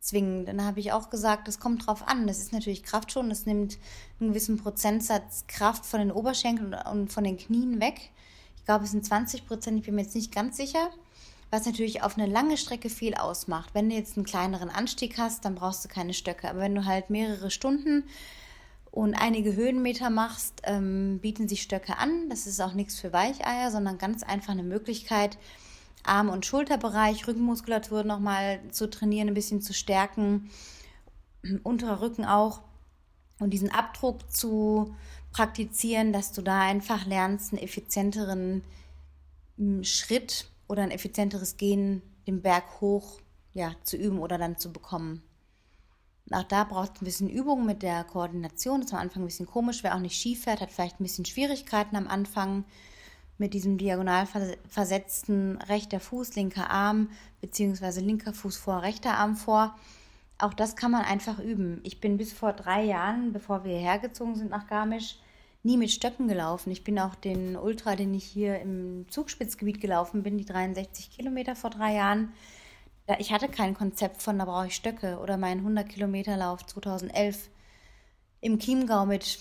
[0.00, 0.46] zwingend?
[0.48, 2.28] Dann habe ich auch gesagt, das kommt drauf an.
[2.28, 3.28] Das ist natürlich Kraft schon.
[3.28, 3.78] Das nimmt
[4.20, 8.10] einen gewissen Prozentsatz Kraft von den Oberschenkeln und von den Knien weg.
[8.56, 10.90] Ich glaube, es sind 20 Prozent, ich bin mir jetzt nicht ganz sicher.
[11.50, 13.70] Was natürlich auf eine lange Strecke viel ausmacht.
[13.72, 16.48] Wenn du jetzt einen kleineren Anstieg hast, dann brauchst du keine Stöcke.
[16.48, 18.04] Aber wenn du halt mehrere Stunden
[18.90, 22.28] und einige Höhenmeter machst, ähm, bieten sich Stöcke an.
[22.30, 25.38] Das ist auch nichts für Weicheier, sondern ganz einfach eine Möglichkeit,
[26.04, 30.50] Arm- und Schulterbereich, Rückenmuskulatur nochmal zu trainieren, ein bisschen zu stärken,
[31.62, 32.62] unterer Rücken auch
[33.38, 34.94] und diesen Abdruck zu
[35.32, 38.62] praktizieren, dass du da einfach lernst, einen effizienteren
[39.56, 43.20] hm, Schritt oder ein effizienteres Gehen den Berg hoch
[43.52, 45.22] ja, zu üben oder dann zu bekommen.
[46.30, 48.80] Auch da braucht es ein bisschen Übung mit der Koordination.
[48.80, 49.82] Das ist am Anfang ein bisschen komisch.
[49.82, 52.64] Wer auch nicht Ski fährt, hat vielleicht ein bisschen Schwierigkeiten am Anfang
[53.38, 54.26] mit diesem diagonal
[54.68, 57.10] versetzten rechter Fuß, linker Arm,
[57.40, 59.76] beziehungsweise linker Fuß vor, rechter Arm vor.
[60.38, 61.80] Auch das kann man einfach üben.
[61.84, 65.18] Ich bin bis vor drei Jahren, bevor wir hergezogen sind nach Garmisch,
[65.62, 66.70] nie mit Stöcken gelaufen.
[66.70, 71.56] Ich bin auch den Ultra, den ich hier im Zugspitzgebiet gelaufen bin, die 63 Kilometer
[71.56, 72.32] vor drei Jahren, ja,
[73.18, 77.48] ich hatte kein Konzept von, da brauche ich Stöcke oder meinen 100 Kilometer Lauf 2011
[78.40, 79.38] im Chiemgau mit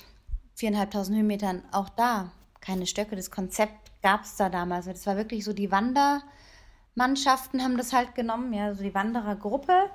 [0.58, 3.16] 4.500 Höhenmetern, auch da keine Stöcke.
[3.16, 4.86] Das Konzept gab es da damals.
[4.86, 9.90] Das war wirklich so, die Wandermannschaften haben das halt genommen, ja, so die Wanderergruppe.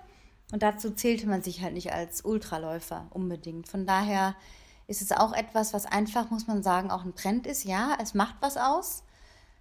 [0.53, 3.69] Und dazu zählte man sich halt nicht als Ultraläufer unbedingt.
[3.69, 4.35] Von daher
[4.87, 7.65] ist es auch etwas, was einfach, muss man sagen, auch ein Trend ist.
[7.65, 9.03] Ja, es macht was aus.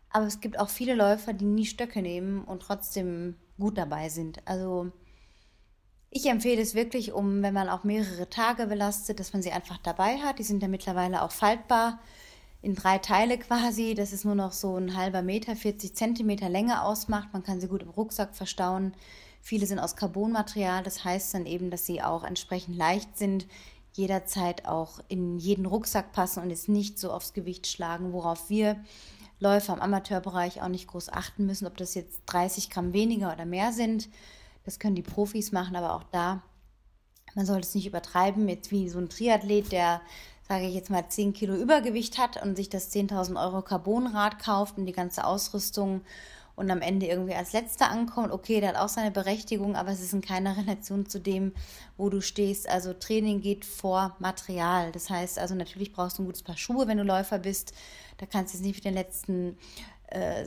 [0.10, 4.46] Aber es gibt auch viele Läufer, die nie Stöcke nehmen und trotzdem gut dabei sind.
[4.46, 4.92] Also
[6.10, 9.78] ich empfehle es wirklich, um, wenn man auch mehrere Tage belastet, dass man sie einfach
[9.78, 10.40] dabei hat.
[10.40, 12.00] Die sind ja mittlerweile auch faltbar
[12.62, 16.84] in drei Teile quasi, dass es nur noch so ein halber Meter, 40 Zentimeter Länge
[16.84, 17.30] ausmacht.
[17.32, 18.94] Man kann sie gut im Rucksack verstauen.
[19.42, 23.48] Viele sind aus Carbonmaterial, das heißt dann eben, dass sie auch entsprechend leicht sind,
[23.94, 28.84] jederzeit auch in jeden Rucksack passen und jetzt nicht so aufs Gewicht schlagen, worauf wir
[29.42, 33.46] Läufer im Amateurbereich auch nicht groß achten müssen, ob das jetzt 30 Gramm weniger oder
[33.46, 34.08] mehr sind.
[34.64, 36.44] Das können die Profis machen, aber auch da,
[37.34, 40.02] man sollte es nicht übertreiben, jetzt wie so ein Triathlet, der,
[40.48, 44.78] sage ich jetzt mal, 10 Kilo Übergewicht hat und sich das 10.000 Euro Carbonrad kauft
[44.78, 46.02] und die ganze Ausrüstung
[46.62, 48.32] und am Ende irgendwie als letzter ankommt.
[48.32, 51.54] Okay, der hat auch seine Berechtigung, aber es ist in keiner Relation zu dem,
[51.98, 52.70] wo du stehst.
[52.70, 54.92] Also Training geht vor Material.
[54.92, 57.74] Das heißt also natürlich brauchst du ein gutes Paar Schuhe, wenn du Läufer bist.
[58.18, 59.58] Da kannst du jetzt nicht mit den letzten
[60.08, 60.46] äh,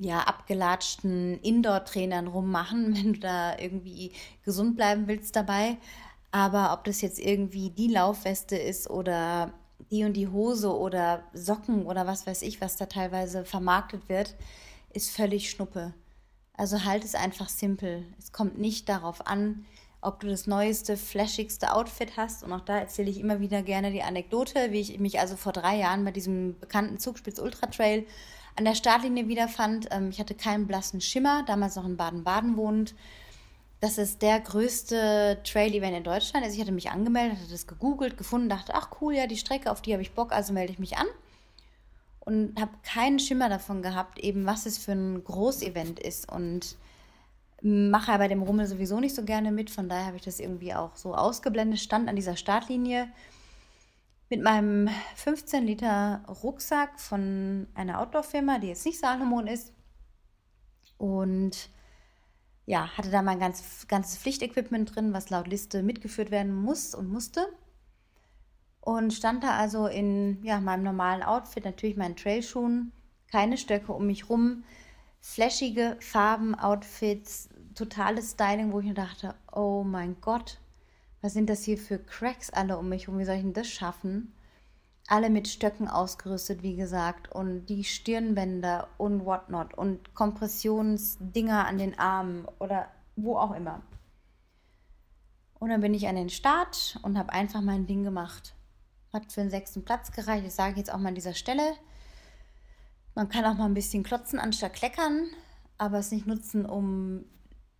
[0.00, 4.12] ja, abgelatschten Indoor-Trainern rummachen, wenn du da irgendwie
[4.44, 5.76] gesund bleiben willst dabei.
[6.30, 9.52] Aber ob das jetzt irgendwie die Laufweste ist oder
[9.90, 14.36] die und die Hose oder Socken oder was weiß ich, was da teilweise vermarktet wird,
[14.92, 15.94] ist völlig Schnuppe.
[16.54, 18.04] Also halt es einfach simpel.
[18.18, 19.64] Es kommt nicht darauf an,
[20.00, 22.42] ob du das neueste, flashigste Outfit hast.
[22.42, 25.52] Und auch da erzähle ich immer wieder gerne die Anekdote, wie ich mich also vor
[25.52, 28.06] drei Jahren bei diesem bekannten Zugspitz Ultra Trail
[28.56, 29.88] an der Startlinie wiederfand.
[29.90, 32.94] Ähm, ich hatte keinen blassen Schimmer, damals noch in Baden-Baden wohnend.
[33.80, 36.44] Das ist der größte Trail-Event in Deutschland.
[36.44, 39.70] Also ich hatte mich angemeldet, hatte das gegoogelt, gefunden, dachte, ach cool, ja, die Strecke,
[39.70, 41.06] auf die habe ich Bock, also melde ich mich an
[42.28, 46.76] und habe keinen Schimmer davon gehabt, eben was es für ein Großevent ist und
[47.62, 50.74] mache bei dem Rummel sowieso nicht so gerne mit, von daher habe ich das irgendwie
[50.74, 53.08] auch so ausgeblendet, stand an dieser Startlinie
[54.28, 59.72] mit meinem 15 Liter Rucksack von einer Outdoor-Firma, die jetzt nicht Salomon ist.
[60.98, 61.70] Und
[62.66, 67.08] ja, hatte da mein ganz, ganzes Pflichtequipment drin, was laut Liste mitgeführt werden muss und
[67.08, 67.48] musste
[68.88, 72.90] und stand da also in ja, meinem normalen Outfit, natürlich meinen Trailschuhen,
[73.30, 74.64] keine Stöcke um mich rum,
[75.20, 80.58] flashige Farben, Outfits, totales Styling, wo ich mir dachte, oh mein Gott,
[81.20, 83.68] was sind das hier für Cracks alle um mich herum, wie soll ich denn das
[83.68, 84.32] schaffen?
[85.06, 91.98] Alle mit Stöcken ausgerüstet, wie gesagt, und die Stirnbänder und whatnot und Kompressionsdinger an den
[91.98, 93.82] Armen oder wo auch immer.
[95.58, 98.54] Und dann bin ich an den Start und habe einfach mein Ding gemacht.
[99.12, 100.46] Hat für den sechsten Platz gereicht.
[100.46, 101.74] Das sage ich jetzt auch mal an dieser Stelle.
[103.14, 105.28] Man kann auch mal ein bisschen klotzen anstatt kleckern,
[105.76, 107.24] aber es nicht nutzen, um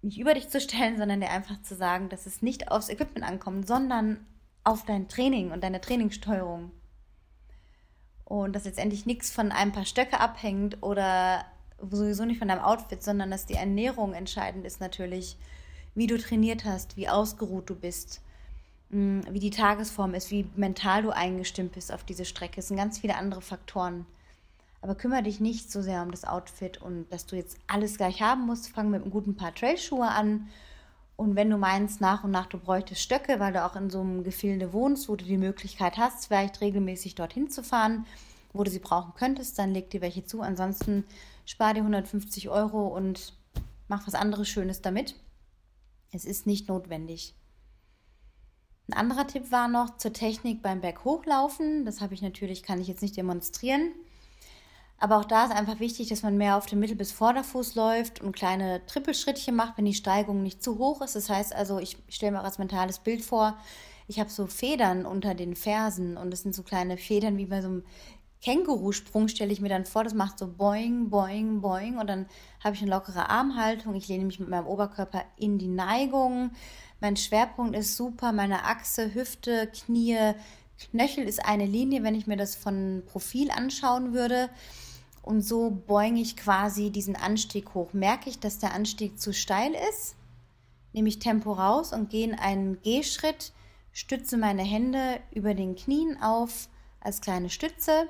[0.02, 3.26] mich über dich zu stellen, sondern dir einfach zu sagen, dass es nicht aufs Equipment
[3.26, 4.26] ankommt, sondern
[4.64, 6.72] auf dein Training und deine Trainingssteuerung.
[8.24, 11.46] und dass letztendlich nichts von ein paar Stöcke abhängt oder
[11.80, 15.38] sowieso nicht von deinem Outfit, sondern dass die Ernährung entscheidend ist natürlich,
[15.94, 18.20] wie du trainiert hast, wie ausgeruht du bist,
[18.90, 22.60] wie die Tagesform ist, wie mental du eingestimmt bist auf diese Strecke.
[22.60, 24.06] Es sind ganz viele andere Faktoren.
[24.80, 28.22] Aber kümmere dich nicht so sehr um das Outfit und dass du jetzt alles gleich
[28.22, 28.68] haben musst.
[28.68, 30.48] Fang mit einem guten Paar Trailschuhe an.
[31.16, 34.00] Und wenn du meinst, nach und nach du bräuchtest Stöcke, weil du auch in so
[34.00, 38.06] einem Gefilde wohnst, wo du die Möglichkeit hast, vielleicht regelmäßig dorthin zu fahren,
[38.52, 40.42] wo du sie brauchen könntest, dann leg dir welche zu.
[40.42, 41.04] Ansonsten
[41.44, 43.34] spar dir 150 Euro und
[43.88, 45.16] mach was anderes Schönes damit.
[46.12, 47.34] Es ist nicht notwendig.
[48.90, 51.84] Ein anderer Tipp war noch zur Technik beim Berghochlaufen.
[51.84, 53.92] Das habe ich natürlich, kann ich jetzt nicht demonstrieren.
[54.98, 58.22] Aber auch da ist einfach wichtig, dass man mehr auf dem Mittel- bis Vorderfuß läuft
[58.22, 61.14] und kleine Trippelschrittchen macht, wenn die Steigung nicht zu hoch ist.
[61.14, 63.58] Das heißt also, ich stelle mir auch als mentales Bild vor,
[64.08, 67.60] ich habe so Federn unter den Fersen und das sind so kleine Federn wie bei
[67.60, 67.84] so einem
[68.40, 70.02] Kängurusprung, stelle ich mir dann vor.
[70.02, 72.26] Das macht so boing, boing, boing und dann
[72.64, 73.94] habe ich eine lockere Armhaltung.
[73.94, 76.52] Ich lehne mich mit meinem Oberkörper in die Neigung.
[77.00, 80.34] Mein Schwerpunkt ist super, meine Achse, Hüfte, Knie,
[80.90, 84.48] Knöchel ist eine Linie, wenn ich mir das von Profil anschauen würde.
[85.22, 87.92] Und so beuge ich quasi diesen Anstieg hoch.
[87.92, 90.16] Merke ich, dass der Anstieg zu steil ist,
[90.92, 93.52] nehme ich Tempo raus und gehe in einen Gehschritt,
[93.92, 96.68] stütze meine Hände über den Knien auf
[97.00, 98.08] als kleine Stütze,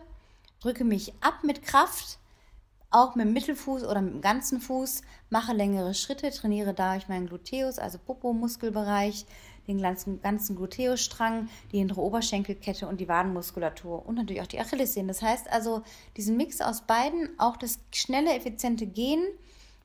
[0.60, 2.18] drücke mich ab mit Kraft,
[2.90, 7.26] auch mit dem Mittelfuß oder mit dem ganzen Fuß, mache längere Schritte, trainiere dadurch meinen
[7.26, 9.26] Gluteus, also Popo-Muskelbereich,
[9.66, 15.08] den ganzen, ganzen Gluteusstrang, die hintere Oberschenkelkette und die Wadenmuskulatur und natürlich auch die Achillessehnen.
[15.08, 15.82] Das heißt also,
[16.16, 19.22] diesen Mix aus beiden, auch das schnelle, effiziente Gehen,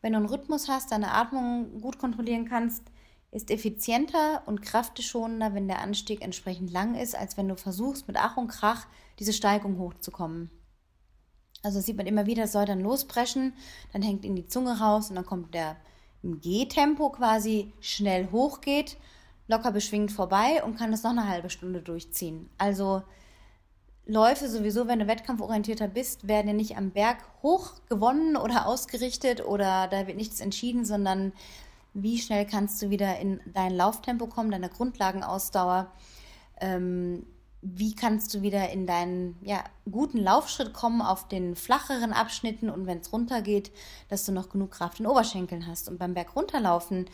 [0.02, 2.84] wenn du einen Rhythmus hast, deine Atmung gut kontrollieren kannst,
[3.32, 8.18] ist effizienter und kraftschonender, wenn der Anstieg entsprechend lang ist, als wenn du versuchst, mit
[8.18, 8.86] Ach und Krach
[9.20, 10.50] diese Steigung hochzukommen.
[11.64, 13.54] Also sieht man immer wieder, es soll dann lospreschen,
[13.94, 15.78] dann hängt in die Zunge raus und dann kommt der
[16.22, 18.98] im Gehtempo quasi schnell hochgeht
[19.48, 22.50] locker beschwingt vorbei und kann das noch eine halbe Stunde durchziehen.
[22.58, 23.04] Also
[24.06, 29.46] Läufe sowieso, wenn du wettkampforientierter bist, werden ja nicht am Berg hoch gewonnen oder ausgerichtet
[29.46, 31.32] oder da wird nichts entschieden, sondern
[31.94, 35.92] wie schnell kannst du wieder in dein Lauftempo kommen, deine Grundlagenausdauer,
[36.60, 37.26] ähm,
[37.64, 42.86] wie kannst du wieder in deinen ja, guten Laufschritt kommen auf den flacheren Abschnitten und
[42.86, 43.72] wenn es runtergeht,
[44.10, 45.88] dass du noch genug Kraft in Oberschenkeln hast.
[45.88, 47.06] Und beim Berg runterlaufen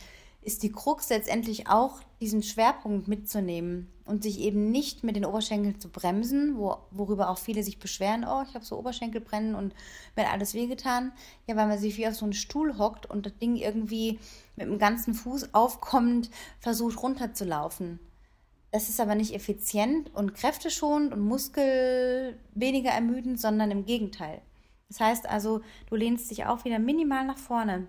[0.41, 5.79] ist die Krux letztendlich auch, diesen Schwerpunkt mitzunehmen und sich eben nicht mit den Oberschenkeln
[5.79, 9.75] zu bremsen, wo, worüber auch viele sich beschweren, oh, ich habe so Oberschenkelbrennen und
[10.15, 11.11] mir hat alles wehgetan.
[11.45, 14.19] Ja, weil man sich wie auf so einen Stuhl hockt und das Ding irgendwie
[14.55, 17.99] mit dem ganzen Fuß aufkommend versucht runterzulaufen.
[18.71, 24.41] Das ist aber nicht effizient und kräfteschonend und Muskel weniger ermüdend, sondern im Gegenteil.
[24.87, 27.87] Das heißt also, du lehnst dich auch wieder minimal nach vorne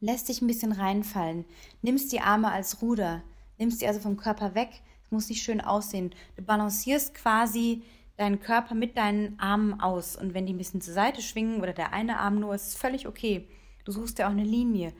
[0.00, 1.44] lässt dich ein bisschen reinfallen,
[1.82, 3.22] nimmst die Arme als Ruder,
[3.58, 4.82] nimmst die also vom Körper weg.
[5.04, 6.14] Es muss nicht schön aussehen.
[6.36, 7.82] Du balancierst quasi
[8.16, 10.16] deinen Körper mit deinen Armen aus.
[10.16, 12.74] Und wenn die ein bisschen zur Seite schwingen oder der eine Arm nur, ist es
[12.74, 13.48] völlig okay.
[13.84, 14.92] Du suchst dir auch eine Linie,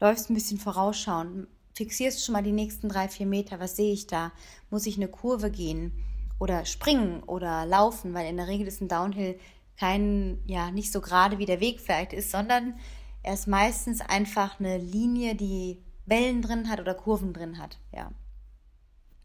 [0.00, 3.60] läufst ein bisschen vorausschauen, fixierst schon mal die nächsten drei, vier Meter.
[3.60, 4.32] Was sehe ich da?
[4.70, 5.92] Muss ich eine Kurve gehen
[6.38, 8.14] oder springen oder laufen?
[8.14, 9.38] Weil in der Regel ist ein Downhill
[9.76, 12.74] kein, ja, nicht so gerade wie der Weg vielleicht ist, sondern
[13.22, 17.78] er ist meistens einfach eine Linie, die Wellen drin hat oder Kurven drin hat.
[17.92, 18.12] Ja.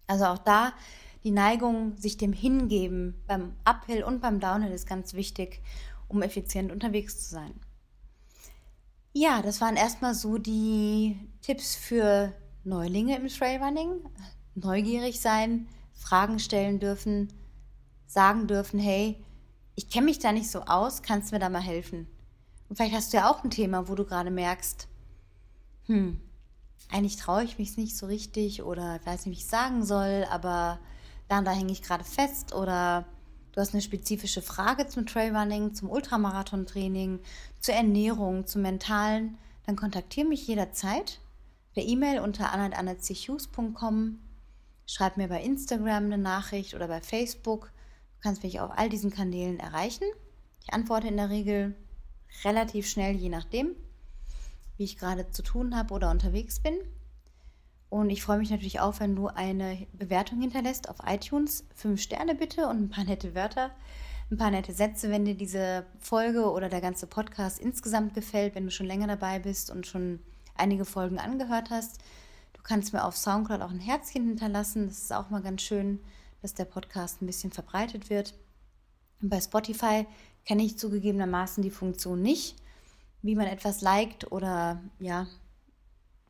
[0.08, 0.74] Also auch da
[1.24, 5.62] die Neigung, sich dem hingeben beim Uphill und beim Downhill ist ganz wichtig,
[6.08, 7.54] um effizient unterwegs zu sein.
[9.20, 14.00] Ja, das waren erstmal so die Tipps für Neulinge im Trailrunning.
[14.54, 17.34] Neugierig sein, Fragen stellen dürfen,
[18.06, 19.26] sagen dürfen, hey,
[19.74, 22.06] ich kenne mich da nicht so aus, kannst du mir da mal helfen?
[22.70, 24.88] Und vielleicht hast du ja auch ein Thema, wo du gerade merkst,
[25.88, 26.22] hm,
[26.92, 30.80] eigentlich traue ich mich nicht so richtig oder weiß nicht, wie ich sagen soll, aber
[31.28, 33.08] da und da hänge ich gerade fest oder
[33.58, 37.20] du hast eine spezifische Frage zum Trailrunning, zum Ultramarathon-Training,
[37.60, 41.20] zur Ernährung, zum Mentalen, dann kontaktiere mich jederzeit
[41.74, 44.20] per E-Mail unter anna.anna.chus.com.
[44.86, 47.72] Schreib mir bei Instagram eine Nachricht oder bei Facebook.
[48.18, 50.06] Du kannst mich auf all diesen Kanälen erreichen.
[50.64, 51.76] Ich antworte in der Regel
[52.44, 53.76] relativ schnell, je nachdem,
[54.78, 56.76] wie ich gerade zu tun habe oder unterwegs bin.
[57.90, 61.66] Und ich freue mich natürlich auch, wenn du eine Bewertung hinterlässt auf iTunes.
[61.74, 63.72] Fünf Sterne bitte und ein paar nette Wörter,
[64.30, 68.66] ein paar nette Sätze, wenn dir diese Folge oder der ganze Podcast insgesamt gefällt, wenn
[68.66, 70.20] du schon länger dabei bist und schon
[70.56, 72.02] einige Folgen angehört hast.
[72.54, 74.88] Du kannst mir auf Soundcloud auch ein Herzchen hinterlassen.
[74.88, 76.00] Das ist auch mal ganz schön,
[76.42, 78.34] dass der Podcast ein bisschen verbreitet wird.
[79.22, 80.06] Und bei Spotify
[80.46, 82.58] kenne ich zugegebenermaßen die Funktion nicht,
[83.22, 85.28] wie man etwas liked oder ja,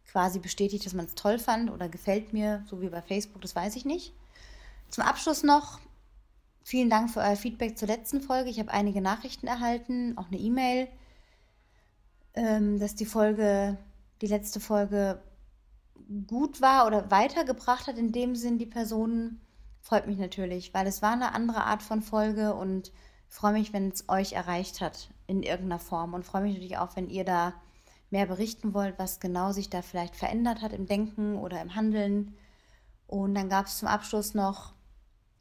[0.08, 3.56] quasi bestätigt, dass man es toll fand oder gefällt mir, so wie bei Facebook, das
[3.56, 4.14] weiß ich nicht.
[4.90, 5.80] Zum Abschluss noch,
[6.64, 8.50] vielen Dank für euer Feedback zur letzten Folge.
[8.50, 10.88] Ich habe einige Nachrichten erhalten, auch eine E-Mail,
[12.34, 13.78] ähm, dass die Folge,
[14.22, 15.22] die letzte Folge
[16.28, 19.42] gut war oder weitergebracht hat in dem Sinn die Personen.
[19.82, 22.92] Freut mich natürlich, weil es war eine andere Art von Folge und
[23.28, 26.96] freue mich, wenn es euch erreicht hat in irgendeiner Form und freue mich natürlich auch,
[26.96, 27.54] wenn ihr da
[28.10, 32.36] mehr berichten wollt, was genau sich da vielleicht verändert hat im Denken oder im Handeln.
[33.08, 34.74] Und dann gab es zum Abschluss noch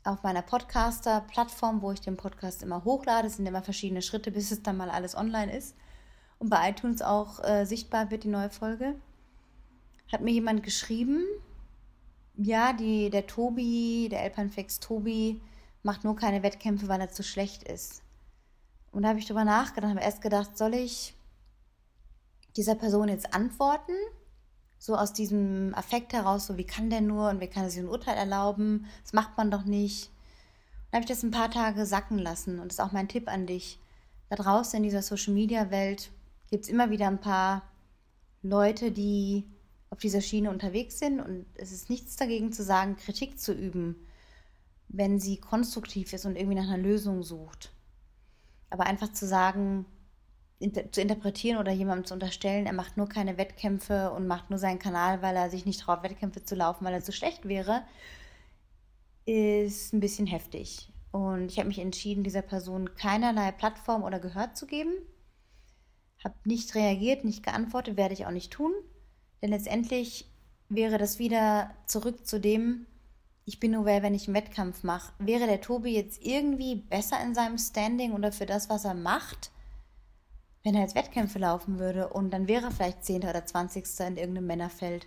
[0.05, 4.53] auf meiner Podcaster-Plattform, wo ich den Podcast immer hochlade, es sind immer verschiedene Schritte, bis
[4.53, 5.75] es dann mal alles online ist
[6.39, 8.97] und bei iTunes auch äh, sichtbar wird die neue Folge,
[10.13, 11.25] hat mir jemand geschrieben,
[12.37, 15.41] ja, die, der Tobi, der Elpanflex Tobi,
[15.83, 18.03] macht nur keine Wettkämpfe, weil er zu schlecht ist.
[18.93, 21.15] Und da habe ich drüber nachgedacht, habe erst gedacht, soll ich
[22.57, 23.93] dieser Person jetzt antworten?
[24.79, 27.81] So aus diesem Affekt heraus, so wie kann der nur und wie kann er sich
[27.81, 28.87] ein Urteil erlauben?
[29.03, 30.11] Das macht man doch nicht.
[30.91, 33.29] Dann habe ich das ein paar Tage sacken lassen und das ist auch mein Tipp
[33.29, 33.81] an dich.
[34.29, 36.11] Da draußen in dieser Social Media Welt
[36.51, 37.63] gibt es immer wieder ein paar
[38.43, 39.45] Leute, die
[39.91, 43.97] auf dieser Schiene unterwegs sind und es ist nichts dagegen zu sagen, Kritik zu üben,
[44.89, 47.73] wenn sie konstruktiv ist und irgendwie nach einer Lösung sucht.
[48.71, 49.87] Aber einfach zu sagen,
[50.59, 54.59] inter zu interpretieren oder jemandem zu unterstellen, er macht nur keine Wettkämpfe und macht nur
[54.59, 57.83] seinen Kanal, weil er sich nicht traut, Wettkämpfe zu laufen, weil er so schlecht wäre,
[59.27, 60.93] ist ein bisschen heftig.
[61.11, 64.93] Und ich habe mich entschieden, dieser Person keinerlei Plattform oder Gehör zu geben.
[66.23, 68.73] Habe nicht reagiert, nicht geantwortet, werde ich auch nicht tun.
[69.43, 70.31] Denn letztendlich
[70.69, 72.87] wäre das wieder zurück zu dem,
[73.45, 75.13] ich bin nur wer, wenn ich einen Wettkampf mache.
[75.19, 79.53] Wäre der Tobi jetzt irgendwie besser in seinem Standing oder für das, was er macht,
[80.67, 84.17] wenn er jetzt Wettkämpfe laufen würde und dann wäre er vielleicht Zehnter oder Zwanzigster in
[84.17, 85.07] irgendeinem Männerfeld?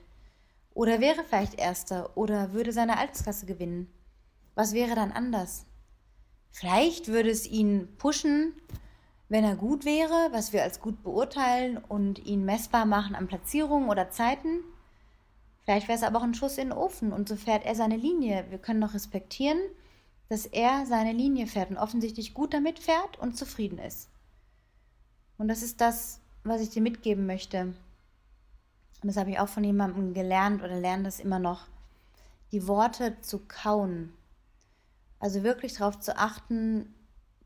[0.73, 3.91] Oder wäre vielleicht Erster oder würde seine Altersklasse gewinnen?
[4.55, 5.65] Was wäre dann anders?
[6.49, 8.53] Vielleicht würde es ihn pushen,
[9.27, 13.89] wenn er gut wäre, was wir als gut beurteilen und ihn messbar machen an Platzierungen
[13.89, 14.61] oder Zeiten.
[15.65, 17.97] Vielleicht wäre es aber auch ein Schuss in den Ofen und so fährt er seine
[17.97, 18.45] Linie.
[18.49, 19.59] Wir können noch respektieren,
[20.29, 24.07] dass er seine Linie fährt und offensichtlich gut damit fährt und zufrieden ist.
[25.39, 27.73] Und das ist das, was ich dir mitgeben möchte.
[29.01, 31.65] Und das habe ich auch von jemandem gelernt oder lerne das immer noch.
[32.51, 34.11] Die Worte zu kauen.
[35.17, 36.93] Also wirklich darauf zu achten,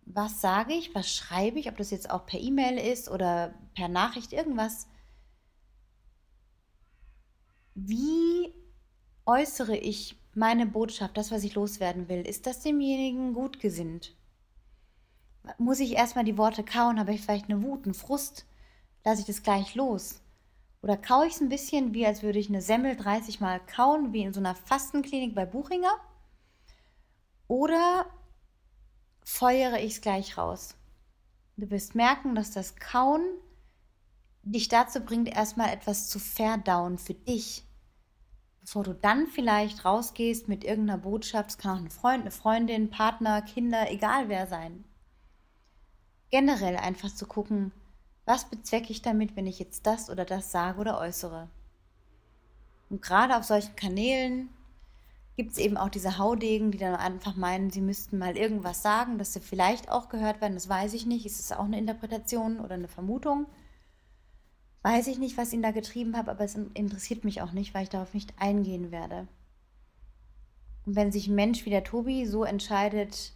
[0.05, 3.89] was sage ich, was schreibe ich, ob das jetzt auch per E-Mail ist oder per
[3.89, 4.87] Nachricht, irgendwas.
[7.75, 8.51] Wie
[9.25, 12.25] äußere ich meine Botschaft, das, was ich loswerden will?
[12.25, 14.15] Ist das demjenigen gut gesinnt?
[15.57, 16.99] Muss ich erstmal die Worte kauen?
[16.99, 18.45] Habe ich vielleicht eine Wut, einen Frust?
[19.03, 20.21] Lasse ich das gleich los?
[20.81, 24.13] Oder kaue ich es ein bisschen, wie als würde ich eine Semmel 30 Mal kauen,
[24.13, 25.93] wie in so einer Fastenklinik bei Buchinger?
[27.47, 28.05] Oder
[29.23, 30.75] feuere ich es gleich raus.
[31.55, 33.23] Du wirst merken, dass das Kauen
[34.41, 37.63] dich dazu bringt, erstmal etwas zu verdauen für dich.
[38.61, 42.89] Bevor du dann vielleicht rausgehst mit irgendeiner Botschaft, es kann auch ein Freund, eine Freundin,
[42.89, 44.83] Partner, Kinder, egal wer sein.
[46.33, 47.71] Generell einfach zu gucken,
[48.25, 51.47] was bezwecke ich damit, wenn ich jetzt das oder das sage oder äußere.
[52.89, 54.49] Und gerade auf solchen Kanälen
[55.37, 59.19] gibt es eben auch diese Haudegen, die dann einfach meinen, sie müssten mal irgendwas sagen,
[59.19, 60.55] dass sie vielleicht auch gehört werden.
[60.55, 61.27] Das weiß ich nicht.
[61.27, 63.45] Ist es auch eine Interpretation oder eine Vermutung?
[64.81, 67.83] Weiß ich nicht, was ihn da getrieben hat, aber es interessiert mich auch nicht, weil
[67.83, 69.27] ich darauf nicht eingehen werde.
[70.87, 73.33] Und wenn sich ein Mensch wie der Tobi so entscheidet,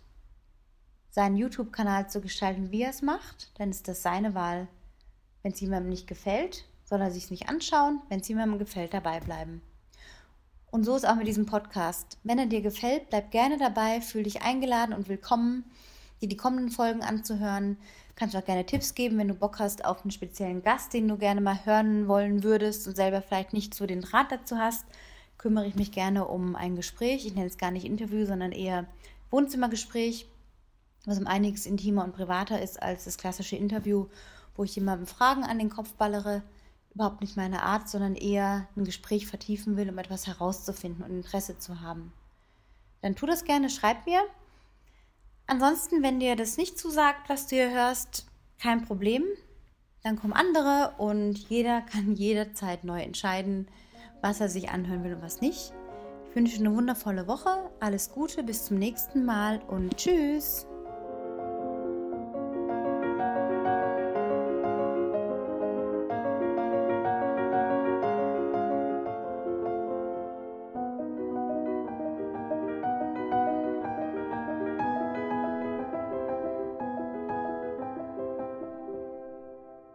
[1.18, 4.68] seinen YouTube-Kanal zu gestalten, wie er es macht, dann ist das seine Wahl.
[5.42, 8.04] Wenn es jemandem nicht gefällt, soll er sich es nicht anschauen.
[8.08, 9.64] Wenn es jemandem gefällt, dabei bleiben.
[10.70, 12.20] Und so ist auch mit diesem Podcast.
[12.24, 15.64] Wenn er dir gefällt, bleib gerne dabei, fühl dich eingeladen und willkommen,
[16.22, 17.78] dir die kommenden Folgen anzuhören.
[18.16, 21.18] Kannst auch gerne Tipps geben, wenn du Bock hast auf einen speziellen Gast, den du
[21.18, 24.86] gerne mal hören wollen würdest und selber vielleicht nicht so den Draht dazu hast.
[25.40, 27.26] Kümmere ich mich gerne um ein Gespräch.
[27.26, 28.86] Ich nenne es gar nicht Interview, sondern eher
[29.32, 30.28] Wohnzimmergespräch,
[31.06, 34.08] was um einiges intimer und privater ist als das klassische Interview,
[34.56, 36.44] wo ich jemandem Fragen an den Kopf ballere
[36.98, 41.60] überhaupt nicht meine Art, sondern eher ein Gespräch vertiefen will, um etwas herauszufinden und Interesse
[41.60, 42.12] zu haben.
[43.02, 44.20] Dann tu das gerne, schreib mir.
[45.46, 48.26] Ansonsten, wenn dir das nicht zusagt, was du hier hörst,
[48.60, 49.24] kein Problem.
[50.04, 53.68] Dann kommen andere und jeder kann jederzeit neu entscheiden,
[54.22, 55.74] was er sich anhören will und was nicht.
[56.30, 60.67] Ich wünsche eine wundervolle Woche, alles Gute, bis zum nächsten Mal und tschüss.